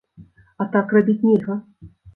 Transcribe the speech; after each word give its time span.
А 0.65 0.67
так 0.77 0.97
рабіць 0.99 1.19
нельга. 1.29 1.61